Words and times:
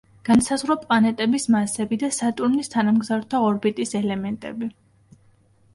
განსაზღვრა 0.27 0.75
პლანეტების 0.85 1.45
მასები 1.55 1.99
და 2.05 2.09
სატურნის 2.17 2.73
თანამგზავრთა 2.77 3.45
ორბიტის 3.51 3.97
ელემენტები. 4.03 4.71